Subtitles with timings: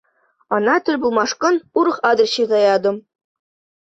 [0.55, 2.97] Ӑна тӗл пулмашкӑн урӑх адрес ҫырса ятӑм.